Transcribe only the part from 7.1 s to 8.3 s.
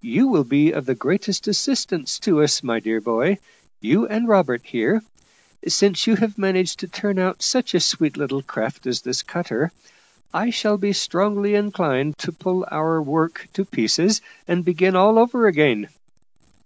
out such a sweet